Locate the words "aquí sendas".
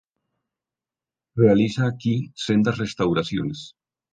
1.85-2.79